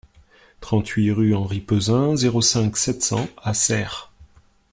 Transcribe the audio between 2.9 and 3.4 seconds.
cents